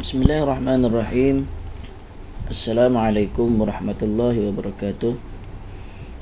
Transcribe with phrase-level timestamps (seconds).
[0.00, 1.44] Bismillahirrahmanirrahim.
[2.48, 5.12] Assalamualaikum warahmatullahi wabarakatuh.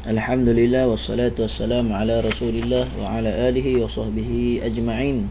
[0.03, 5.31] Alhamdulillah wassalatu wassalamu ala rasulillah wa ala alihi wa sahbihi ajma'in.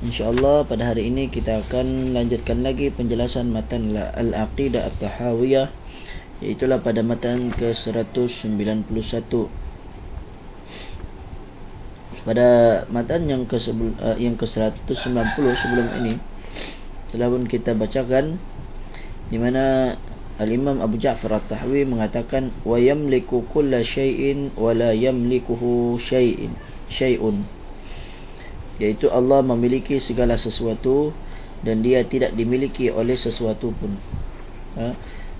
[0.00, 5.68] InsyaAllah pada hari ini kita akan lanjutkan lagi penjelasan matan Al-Aqidah Al-Tahawiyah
[6.40, 8.56] Iaitulah pada matan ke-191
[12.24, 12.48] Pada
[12.88, 16.35] matan yang ke-190 eh, sebelum ini
[17.16, 18.36] telah pun kita bacakan
[19.32, 19.96] di mana
[20.36, 26.52] Al-Imam Abu Ja'far At-Tahwi mengatakan wa yamliku kulla syai'in wa la yamlikuhu syai'in
[26.92, 27.40] syai'un.
[28.76, 31.16] Yaitu Allah memiliki segala sesuatu
[31.64, 33.96] dan dia tidak dimiliki oleh sesuatu pun.
[34.76, 34.92] Ha?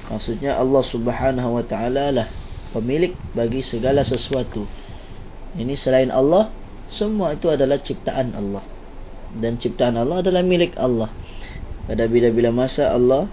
[0.07, 2.29] maksudnya Allah Subhanahu wa taala lah
[2.73, 4.65] pemilik bagi segala sesuatu.
[5.61, 6.49] Ini selain Allah
[6.89, 8.65] semua itu adalah ciptaan Allah.
[9.37, 11.13] Dan ciptaan Allah adalah milik Allah
[11.87, 13.31] pada bila-bila masa Allah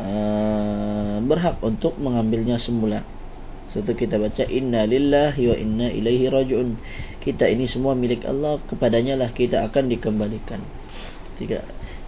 [0.00, 3.04] uh, berhak untuk mengambilnya semula.
[3.70, 6.80] Satu kita baca inna lillahi wa inna ilaihi rajiun.
[7.20, 10.64] Kita ini semua milik Allah, kepadanya lah kita akan dikembalikan.
[11.36, 11.60] Jika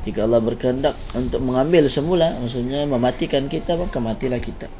[0.08, 4.70] jika Allah berkehendak untuk mengambil semula, maksudnya mematikan kita, maka matilah kita.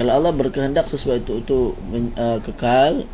[0.00, 1.76] Kalau Allah berkehendak sesuatu itu
[2.16, 3.04] uh, kekal,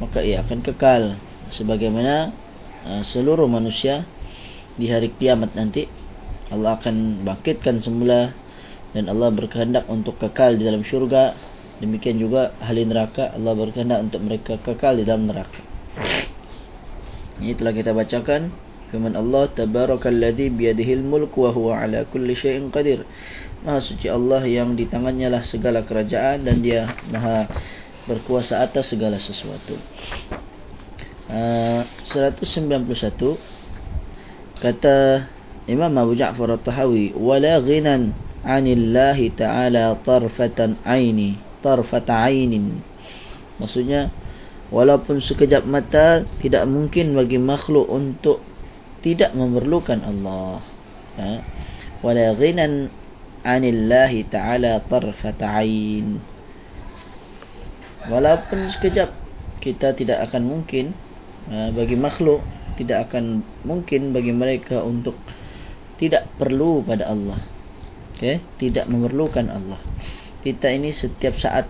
[0.00, 1.20] maka ia akan kekal
[1.52, 2.32] sebagaimana
[2.88, 4.08] uh, seluruh manusia
[4.80, 5.84] di hari kiamat nanti
[6.48, 8.32] Allah akan bangkitkan semula
[8.90, 11.36] dan Allah berkehendak untuk kekal di dalam syurga.
[11.80, 15.62] Demikian juga ahli neraka Allah berkehendak untuk mereka kekal di dalam neraka.
[17.40, 18.52] Ini telah kita bacakan.
[18.90, 23.06] Firman Allah tabarakalladzi biyadihil mulku wa huwa ala kulli syai'in qadir.
[23.62, 27.46] Maha suci Allah yang di tangannya lah segala kerajaan dan dia maha
[28.10, 29.78] berkuasa atas segala sesuatu.
[31.30, 33.38] Uh, 191
[34.60, 35.26] kata
[35.64, 38.12] Imam Abu Ja'far At-Tahawi wala ghinan
[38.44, 42.80] 'anillahi ta'ala tarfatan 'aini tarfata 'ainin.
[43.56, 44.12] Maksudnya
[44.68, 48.44] walaupun sekejap mata tidak mungkin bagi makhluk untuk
[49.00, 50.60] tidak memerlukan Allah.
[51.16, 51.32] Ha?
[52.00, 52.88] wala ghinan
[53.44, 56.20] 'anillahi ta'ala tarfata 'ain.
[58.08, 59.12] Walaupun sekejap
[59.60, 60.96] kita tidak akan mungkin
[61.52, 62.40] ha, bagi makhluk
[62.80, 65.20] tidak akan mungkin bagi mereka untuk
[66.00, 67.44] tidak perlu pada Allah.
[68.16, 68.40] Okay?
[68.56, 69.76] Tidak memerlukan Allah.
[70.40, 71.68] Kita ini setiap saat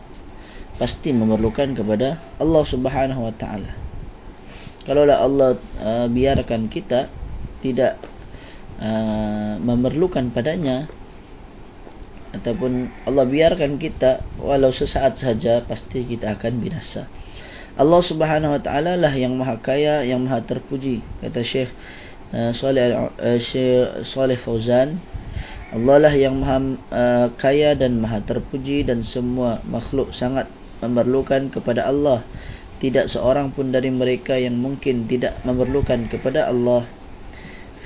[0.79, 3.75] pasti memerlukan kepada Allah Subhanahu Wa Taala.
[4.87, 5.51] Kalaulah Allah
[5.83, 7.11] uh, biarkan kita
[7.59, 7.99] tidak
[8.79, 10.87] uh, memerlukan padanya
[12.31, 17.11] ataupun Allah biarkan kita walau sesaat saja pasti kita akan binasa.
[17.79, 21.71] Allah Subhanahu wa taala lah yang maha kaya yang maha terpuji kata Syekh
[22.35, 23.39] uh, Saleh uh,
[24.03, 24.99] Saleh Fauzan.
[25.71, 26.59] Allah lah yang maha
[26.91, 30.51] uh, kaya dan maha terpuji dan semua makhluk sangat
[30.83, 32.27] memerlukan kepada Allah.
[32.81, 36.89] Tidak seorang pun dari mereka yang mungkin tidak memerlukan kepada Allah.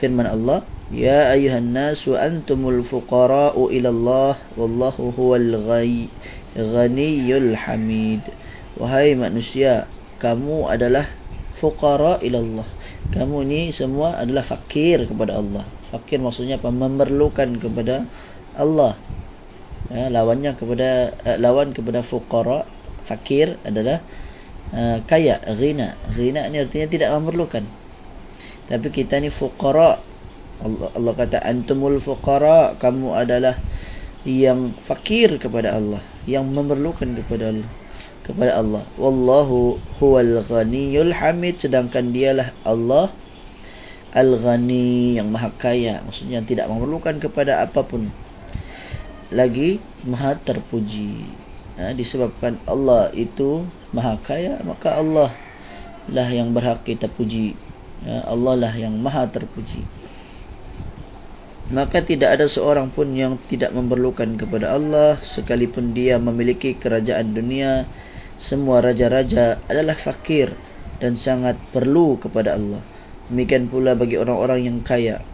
[0.00, 5.50] Firman Allah ya ayuhan nas wa antumul fuqara'u ila Allah wallahu huwal
[6.54, 8.22] ghaniyyul hamid
[8.74, 9.86] Wahai manusia,
[10.18, 11.06] kamu adalah
[11.62, 12.66] fuqara ila Allah.
[13.14, 15.62] Kamu ni semua adalah fakir kepada Allah.
[15.94, 16.74] Fakir maksudnya apa?
[16.74, 18.02] Memerlukan kepada
[18.58, 18.98] Allah.
[19.94, 22.66] Ya, lawannya kepada uh, lawan kepada fuqara,
[23.06, 24.02] fakir adalah
[24.74, 25.94] uh, kaya, ghina.
[26.10, 27.62] Ghina ni artinya tidak memerlukan.
[28.66, 30.02] Tapi kita ni fuqara.
[30.66, 33.54] Allah, Allah kata antumul fuqara, kamu adalah
[34.26, 37.83] yang fakir kepada Allah, yang memerlukan kepada Allah
[38.24, 38.88] kepada Allah.
[38.96, 43.12] Wallahu huwal ghaniyul hamid sedangkan dialah Allah
[44.14, 48.08] al-ghani yang maha kaya maksudnya yang tidak memerlukan kepada apapun
[49.34, 51.28] lagi maha terpuji.
[51.74, 55.34] Ha, disebabkan Allah itu maha kaya maka Allah
[56.08, 57.58] lah yang berhak kita puji.
[58.06, 59.82] Ha, Allah lah yang maha terpuji.
[61.74, 67.88] Maka tidak ada seorang pun yang tidak memerlukan kepada Allah sekalipun dia memiliki kerajaan dunia
[68.38, 70.52] semua raja-raja adalah fakir
[70.98, 72.82] dan sangat perlu kepada Allah.
[73.30, 75.24] Demikian pula bagi orang-orang yang kaya.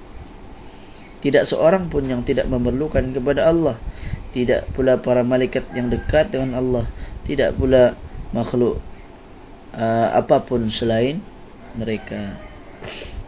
[1.21, 3.77] Tidak seorang pun yang tidak memerlukan kepada Allah.
[4.33, 6.85] Tidak pula para malaikat yang dekat dengan Allah.
[7.29, 7.99] Tidak pula
[8.33, 8.81] makhluk
[9.77, 11.21] uh, apapun selain
[11.77, 12.41] mereka.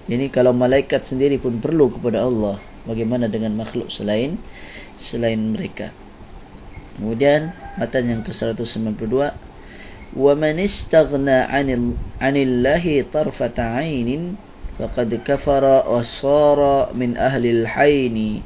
[0.08, 2.56] Ini kalau malaikat sendiri pun perlu kepada Allah.
[2.88, 4.40] Bagaimana dengan makhluk selain
[4.96, 5.92] selain mereka.
[6.96, 9.51] Kemudian matan yang ke-192
[10.17, 11.67] ومن استغنى عن
[12.21, 14.37] عن الله طرفة عين
[14.77, 18.45] faqad kafara wa sara min ahli al-haini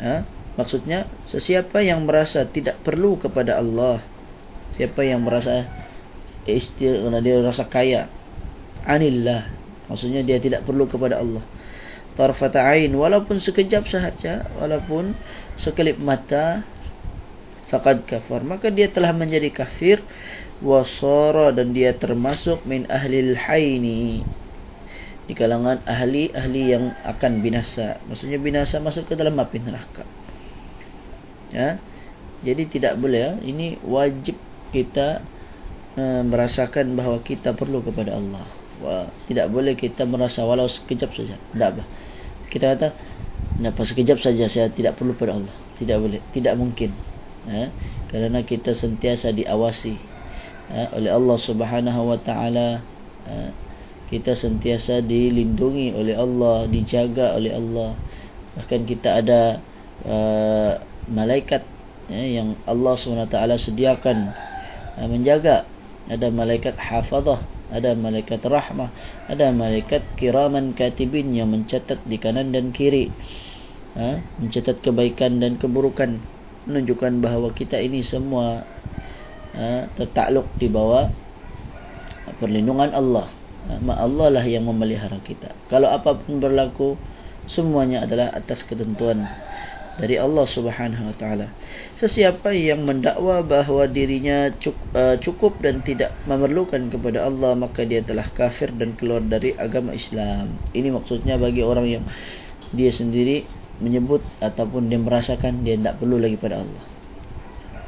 [0.00, 0.24] ha?
[0.56, 4.00] maksudnya sesiapa yang merasa tidak perlu kepada Allah
[4.72, 5.68] siapa yang merasa
[6.48, 8.08] istir dia rasa kaya
[8.88, 9.52] anillah
[9.92, 11.44] maksudnya dia tidak perlu kepada Allah
[12.16, 15.12] tarfata ain walaupun sekejap sahaja walaupun
[15.60, 16.64] sekelip mata
[17.68, 20.00] faqad kafar maka dia telah menjadi kafir
[20.59, 24.23] wasara dan dia termasuk min ahli al-haini
[25.29, 28.01] di kalangan ahli-ahli yang akan binasa.
[28.09, 30.01] Maksudnya binasa masuk ke dalam api neraka.
[31.53, 31.77] Ya.
[32.41, 34.41] Jadi tidak boleh ini wajib
[34.73, 35.21] kita
[35.93, 38.49] uh, merasakan bahawa kita perlu kepada Allah.
[39.29, 41.37] Tidak boleh kita merasa walau sekejap saja.
[41.37, 41.83] Tidak apa.
[42.49, 42.87] Kita kata
[43.61, 45.53] kenapa sekejap saja saya tidak perlu pada Allah?
[45.77, 46.25] Tidak boleh.
[46.33, 46.89] Tidak mungkin.
[47.45, 47.69] Ya?
[48.09, 50.08] kerana kita sentiasa diawasi?
[50.69, 52.85] Oleh Allah Subhanahu wa taala
[53.25, 53.49] ya?
[54.09, 57.97] kita sentiasa dilindungi oleh Allah dijaga oleh Allah
[58.57, 59.61] bahkan kita ada
[60.05, 61.65] uh, malaikat
[62.09, 62.41] ya?
[62.41, 62.95] yang Allah
[63.29, 64.33] taala sediakan
[64.97, 65.65] uh, menjaga
[66.09, 68.89] ada malaikat hafazah ada malaikat rahmah
[69.29, 73.13] ada malaikat kiraman katibin yang mencatat di kanan dan kiri
[73.93, 74.21] ha?
[74.41, 76.17] mencatat kebaikan dan keburukan
[76.65, 78.65] menunjukkan bahawa kita ini semua
[79.59, 79.91] ha?
[79.99, 81.11] tertakluk di bawah
[82.39, 83.27] perlindungan Allah
[83.67, 83.75] ha?
[83.99, 86.95] Allah lah yang memelihara kita kalau apapun berlaku
[87.45, 89.27] semuanya adalah atas ketentuan
[89.99, 91.51] dari Allah Subhanahu wa taala.
[91.99, 94.47] Sesiapa yang mendakwa bahawa dirinya
[94.95, 99.91] uh, cukup dan tidak memerlukan kepada Allah maka dia telah kafir dan keluar dari agama
[99.91, 100.55] Islam.
[100.71, 102.03] Ini maksudnya bagi orang yang
[102.71, 103.43] dia sendiri
[103.83, 106.83] menyebut ataupun dia merasakan dia tidak perlu lagi pada Allah.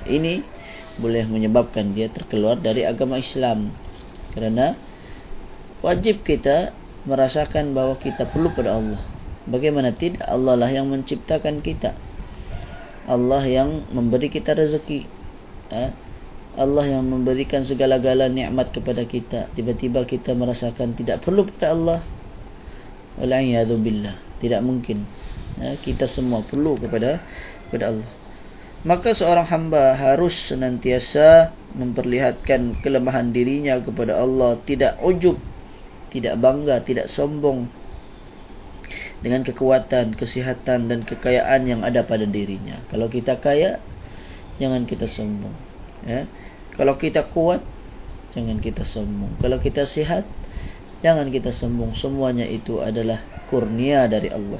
[0.04, 0.44] Ini
[1.00, 3.72] boleh menyebabkan dia terkeluar dari agama Islam.
[4.36, 4.76] Kerana
[5.86, 6.76] wajib kita
[7.08, 9.02] merasakan bahawa kita perlu pada Allah.
[9.50, 11.98] Bagaimana tidak Allah lah yang menciptakan kita.
[13.10, 15.10] Allah yang memberi kita rezeki.
[15.74, 15.90] Ha?
[16.62, 19.50] Allah yang memberikan segala-gala nikmat kepada kita.
[19.58, 22.00] Tiba-tiba kita merasakan tidak perlu pada Allah.
[23.18, 24.16] Billah.
[24.38, 25.10] Tidak mungkin.
[25.58, 25.80] Ha?
[25.82, 27.18] Kita semua perlu kepada
[27.68, 28.21] kepada Allah.
[28.82, 34.58] Maka seorang hamba harus senantiasa memperlihatkan kelemahan dirinya kepada Allah.
[34.66, 35.38] Tidak ujub.
[36.10, 36.82] Tidak bangga.
[36.82, 37.70] Tidak sombong
[39.22, 42.82] dengan kekuatan, kesihatan dan kekayaan yang ada pada dirinya.
[42.90, 43.78] Kalau kita kaya,
[44.58, 45.54] jangan kita sombong.
[46.04, 46.26] Ya.
[46.74, 47.62] Kalau kita kuat,
[48.34, 49.38] jangan kita sombong.
[49.38, 50.26] Kalau kita sihat,
[51.06, 51.94] jangan kita sombong.
[51.94, 53.22] Semuanya itu adalah
[53.54, 54.60] kurnia dari Allah.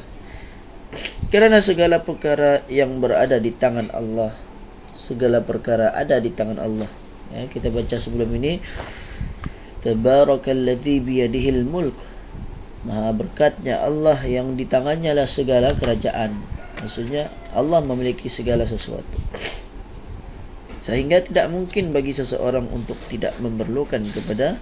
[1.32, 4.36] Kerana segala perkara yang berada di tangan Allah,
[4.94, 6.92] segala perkara ada di tangan Allah.
[7.32, 8.60] Ya, kita baca sebelum ini.
[9.82, 11.98] Tabarakalladzi biyadihil mulk
[12.82, 16.34] Maha berkatnya Allah yang di tangannya lah segala kerajaan.
[16.82, 19.22] Maksudnya Allah memiliki segala sesuatu.
[20.82, 24.58] Sehingga tidak mungkin bagi seseorang untuk tidak memerlukan kepada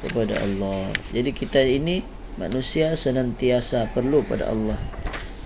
[0.00, 0.88] kepada Allah.
[1.12, 2.00] Jadi kita ini
[2.40, 4.80] manusia senantiasa perlu pada Allah.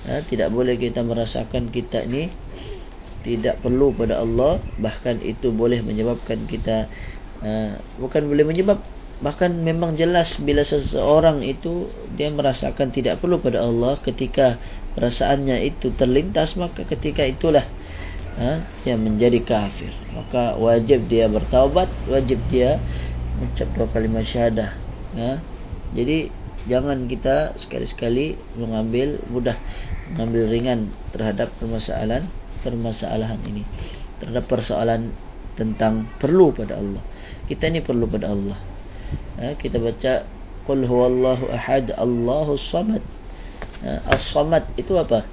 [0.05, 2.29] Ya, tidak boleh kita merasakan kita ini
[3.25, 4.61] tidak perlu pada Allah.
[4.77, 6.93] Bahkan itu boleh menyebabkan kita
[7.41, 8.85] uh, bukan boleh menyebab
[9.23, 11.87] Bahkan memang jelas bila seseorang itu
[12.19, 14.59] dia merasakan tidak perlu pada Allah ketika
[14.99, 17.63] perasaannya itu terlintas maka ketika itulah
[18.37, 19.95] ha, dia menjadi kafir.
[20.11, 22.83] Maka wajib dia bertaubat, wajib dia
[23.39, 24.75] mengucap dua kalimat syahadah.
[25.15, 25.39] Ha.
[25.95, 26.35] Jadi
[26.65, 29.57] jangan kita sekali-sekali mengambil mudah
[30.15, 30.81] mengambil ringan
[31.13, 32.29] terhadap permasalahan
[32.65, 33.69] permasalahan ini.
[34.25, 35.13] Terhadap persoalan
[35.55, 37.05] tentang perlu pada Allah.
[37.45, 38.57] Kita ini perlu pada Allah.
[39.37, 40.25] Ha, kita baca
[40.65, 43.05] qul huwallahu ahad allahus samad.
[43.85, 45.29] Ha, as-samad itu apa?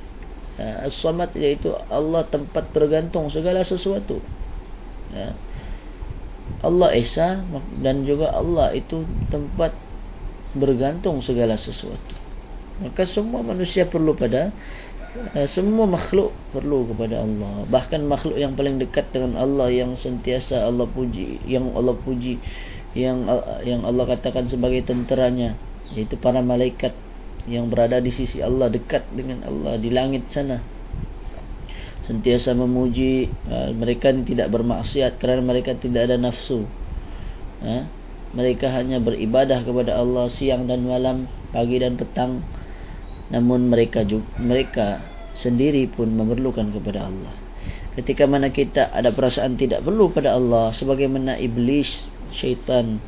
[0.60, 4.20] Ha, as-samad iaitu Allah tempat bergantung segala sesuatu.
[5.16, 5.32] Ha.
[6.62, 7.42] Allah esa
[7.80, 9.72] dan juga Allah itu tempat
[10.58, 12.16] bergantung segala sesuatu.
[12.82, 14.50] Maka semua manusia perlu pada
[15.36, 17.68] uh, semua makhluk perlu kepada Allah.
[17.70, 22.42] Bahkan makhluk yang paling dekat dengan Allah yang sentiasa Allah puji yang Allah puji
[22.92, 23.24] yang
[23.64, 25.56] yang Allah katakan sebagai tenteranya
[25.96, 26.92] yaitu para malaikat
[27.48, 30.62] yang berada di sisi Allah dekat dengan Allah di langit sana.
[32.02, 36.66] Sentiasa memuji uh, mereka tidak bermaksiat kerana mereka tidak ada nafsu.
[37.62, 37.86] Uh,
[38.32, 42.44] mereka hanya beribadah kepada Allah siang dan malam pagi dan petang.
[43.32, 44.88] Namun mereka juga, mereka
[45.36, 47.34] sendiri pun memerlukan kepada Allah.
[47.96, 53.04] Ketika mana kita ada perasaan tidak perlu pada Allah sebagaimana iblis syaitan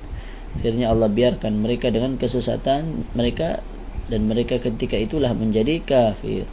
[0.60, 3.64] akhirnya Allah biarkan mereka dengan kesesatan mereka
[4.12, 6.46] dan mereka ketika itulah menjadi kafir.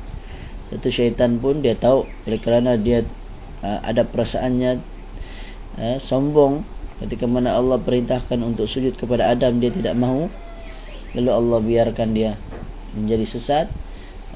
[0.70, 3.02] Satu syaitan pun dia tahu oleh kerana dia
[3.60, 4.78] uh, ada perasaannya
[5.76, 6.62] uh, sombong
[7.00, 10.28] ketika mana Allah perintahkan untuk sujud kepada Adam dia tidak mahu.
[11.16, 12.38] Lalu Allah biarkan dia
[12.94, 13.66] menjadi sesat.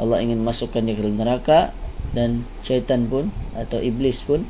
[0.01, 1.71] Allah ingin masukkan dia ke neraka.
[2.15, 4.47] Dan syaitan pun atau iblis pun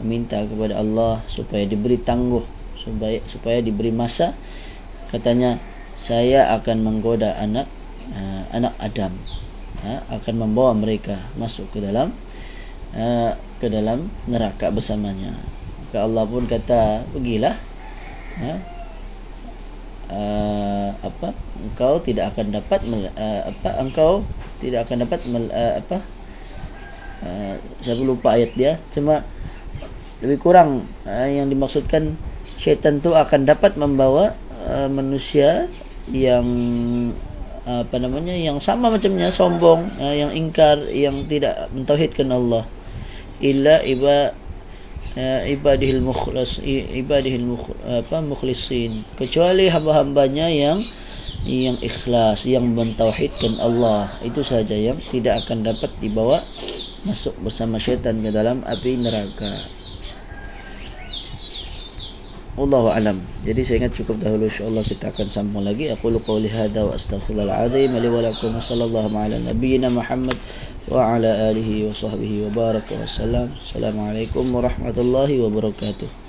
[0.00, 2.42] meminta kepada Allah supaya diberi tangguh
[2.82, 4.34] supaya supaya diberi masa.
[5.12, 5.60] Katanya
[5.94, 7.68] saya akan menggoda anak
[8.10, 9.12] uh, anak Adam.
[9.82, 12.14] Ha, akan membawa mereka masuk ke dalam
[12.94, 15.36] uh, ke dalam neraka bersamanya.
[15.92, 17.52] Maka Allah pun kata, "Pergilah."
[18.40, 18.52] Ha,
[20.08, 21.36] uh, apa?
[21.60, 23.70] Engkau tidak akan dapat uh, apa?
[23.76, 24.24] Engkau
[24.64, 25.98] tidak akan dapat uh, apa?
[27.20, 28.80] Uh, saya lupa ayat dia.
[28.96, 29.20] Cuma
[30.24, 32.16] lebih kurang uh, yang dimaksudkan
[32.56, 34.32] syaitan itu akan dapat membawa
[34.64, 35.68] uh, manusia
[36.08, 36.48] yang
[37.68, 42.66] apa namanya yang sama macamnya sombong uh, yang ingkar yang tidak mentauhidkan Allah
[43.38, 44.34] illa iba
[45.48, 49.04] ibadihil mukhlas ibadihil apa mukhlisin.
[49.16, 50.80] Kecuali hamba-hambanya yang
[51.44, 54.08] yang ikhlas yang mentauhidkan Allah.
[54.24, 56.40] Itu saja yang tidak akan dapat dibawa
[57.02, 59.52] masuk bersama syaitan ke dalam api neraka.
[62.52, 63.24] Wallahu alam.
[63.48, 65.88] Jadi saya ingat cukup dahulu insyaallah kita akan sambung lagi.
[65.88, 67.96] Aku lu qouli hadza wa astaghfirullahal azim.
[67.96, 68.52] Li wa lakum.
[68.60, 70.36] Sallallahu ala nabiyyina Muhammad
[70.90, 73.46] wa ala alihi wa sahbihi wa baraka wa sallam.
[73.54, 76.21] Assalamualaikum warahmatullahi wabarakatuh.